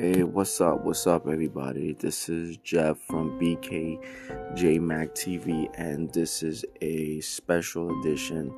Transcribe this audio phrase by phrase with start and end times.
[0.00, 0.82] Hey, what's up?
[0.82, 1.92] What's up, everybody?
[1.92, 8.50] This is Jeff from BKJ Mac TV, and this is a special edition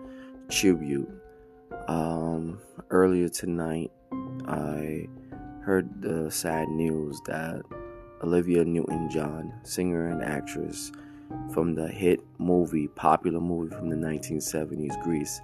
[0.48, 1.10] tribute.
[1.88, 2.60] Um,
[2.90, 3.90] earlier tonight,
[4.46, 5.08] I
[5.64, 7.62] heard the sad news that
[8.22, 10.92] Olivia Newton John, singer and actress
[11.52, 15.40] from the hit movie, popular movie from the 1970s, Grease,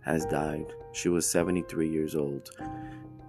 [0.00, 0.72] has died.
[0.92, 2.48] She was 73 years old.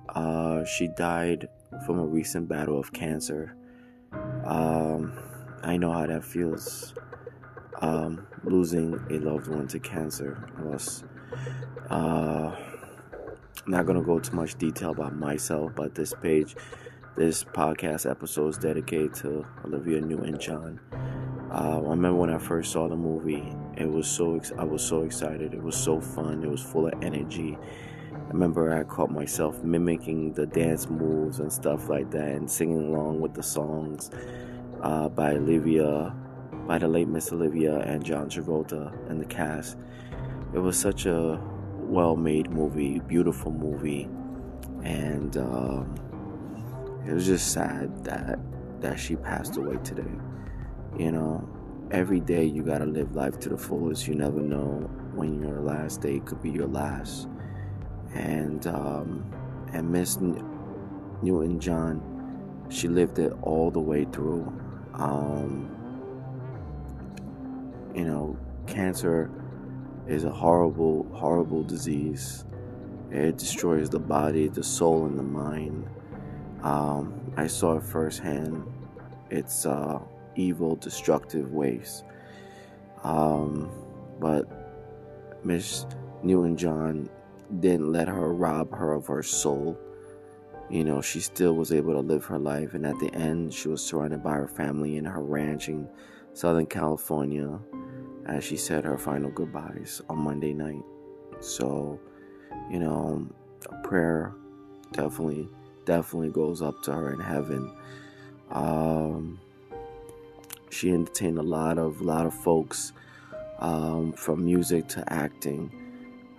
[0.07, 1.49] Uh, she died
[1.85, 3.55] from a recent battle of cancer.
[4.45, 5.13] Um,
[5.63, 6.93] I know how that feels.
[7.81, 11.03] Um, losing a loved one to cancer loss.
[11.89, 12.55] Uh,
[13.65, 16.55] I'm not gonna go too much detail about myself, but this page,
[17.15, 20.79] this podcast episode is dedicated to Olivia Newton-John.
[21.51, 24.83] Uh, I remember when I first saw the movie, it was so ex- I was
[24.83, 25.53] so excited.
[25.53, 26.43] It was so fun.
[26.43, 27.57] It was full of energy.
[28.33, 33.21] Remember I caught myself mimicking the dance moves and stuff like that, and singing along
[33.21, 34.09] with the songs
[34.81, 36.15] uh, by Olivia,
[36.65, 39.77] by the late Miss Olivia and John Travolta and the cast.
[40.51, 41.39] It was such a
[41.77, 44.09] well-made movie, beautiful movie,
[44.83, 45.95] and um,
[47.07, 48.39] it was just sad that
[48.81, 50.11] that she passed away today.
[50.97, 51.47] You know,
[51.91, 54.07] every day you gotta live life to the fullest.
[54.07, 57.27] You never know when your last day could be your last.
[58.13, 59.25] And um,
[59.73, 64.51] and Miss Newton John, she lived it all the way through.
[64.93, 65.69] Um,
[67.95, 68.37] you know,
[68.67, 69.31] cancer
[70.07, 72.45] is a horrible, horrible disease.
[73.11, 75.87] It destroys the body, the soul, and the mind.
[76.61, 78.63] Um, I saw it firsthand.
[79.29, 79.99] It's uh,
[80.35, 82.03] evil, destructive ways.
[83.03, 83.69] Um,
[84.19, 85.85] but Miss
[86.23, 87.09] Newton John
[87.59, 89.77] didn't let her rob her of her soul.
[90.69, 93.67] You know, she still was able to live her life, and at the end, she
[93.67, 95.87] was surrounded by her family in her ranch in
[96.33, 97.59] Southern California
[98.25, 100.83] as she said her final goodbyes on Monday night.
[101.39, 101.99] So,
[102.69, 103.27] you know,
[103.69, 104.33] a prayer
[104.91, 105.49] definitely,
[105.85, 107.71] definitely goes up to her in heaven.
[108.51, 109.39] Um,
[110.69, 112.93] she entertained a lot of lot of folks
[113.59, 115.71] um, from music to acting.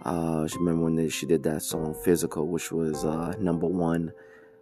[0.04, 4.12] Uh, she remember when they, she did that song "Physical," which was uh, number one.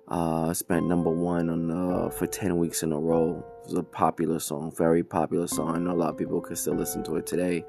[0.08, 3.44] Uh, spent number one on uh, for ten weeks in a row.
[3.62, 5.74] It was a popular song, very popular song.
[5.74, 7.64] I know a lot of people can still listen to it today.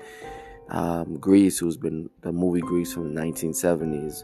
[0.69, 4.23] Um, Grease, who's been the movie Grease from the 1970s,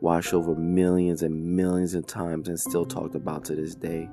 [0.00, 4.08] watched over millions and millions of times and still talked about to this day.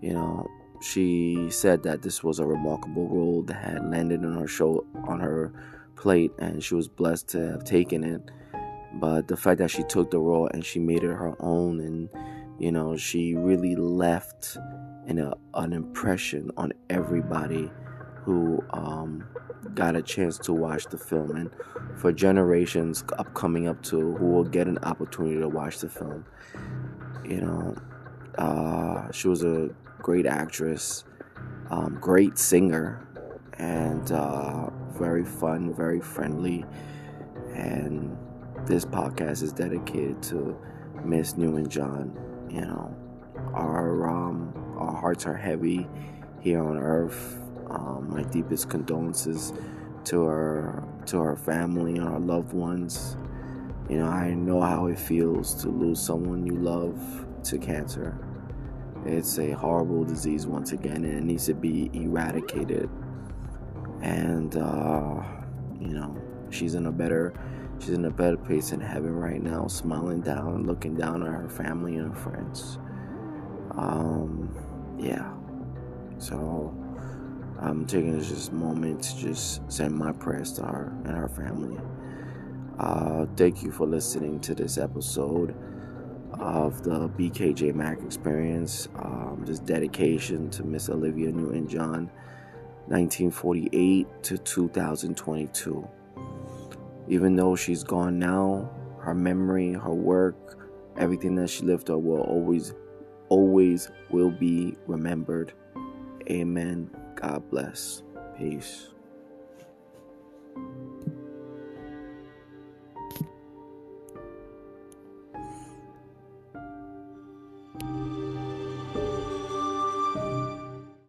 [0.00, 0.46] You know,
[0.80, 5.20] she said that this was a remarkable role that had landed on her show on
[5.20, 5.52] her
[5.96, 8.22] plate, and she was blessed to have taken it.
[8.94, 12.08] But the fact that she took the role and she made it her own, and
[12.58, 14.56] you know, she really left
[15.06, 17.70] an, a, an impression on everybody
[18.22, 19.24] who um,
[19.74, 21.50] got a chance to watch the film, and
[21.96, 26.24] for generations upcoming up to who will get an opportunity to watch the film.
[27.24, 27.76] You know,
[28.38, 31.04] uh, she was a great actress,
[31.70, 33.06] um, great singer,
[33.58, 36.64] and uh, very fun, very friendly.
[37.54, 38.16] And
[38.66, 40.58] this podcast is dedicated to
[41.04, 42.16] Miss Newton John.
[42.50, 42.96] You know,
[43.54, 45.86] our um, our hearts are heavy
[46.40, 47.38] here on Earth.
[47.68, 49.52] Um, my deepest condolences
[50.04, 53.16] to our to our family and our loved ones.
[53.88, 58.18] You know, I know how it feels to lose someone you love to cancer.
[59.04, 62.90] It's a horrible disease once again, and it needs to be eradicated.
[64.02, 65.22] And uh,
[65.80, 66.16] you know,
[66.50, 67.34] she's in a better
[67.78, 71.48] she's in a better place in heaven right now, smiling down, looking down at her
[71.48, 72.78] family and her friends.
[73.72, 74.54] Um,
[74.98, 75.32] yeah.
[76.18, 76.74] So
[77.58, 81.78] I'm taking this just moment to just send my prayers to her and her family.
[82.78, 85.54] Uh, thank you for listening to this episode
[86.38, 88.88] of the BKJ Mac experience.
[88.96, 92.10] Um, this dedication to Miss Olivia Newton John,
[92.88, 95.88] 1948 to 2022.
[97.08, 100.58] Even though she's gone now, her memory, her work,
[100.96, 102.74] everything that she lived up will always,
[103.28, 105.52] always will be remembered.
[106.28, 106.90] Amen.
[107.14, 108.02] God bless.
[108.36, 108.88] Peace.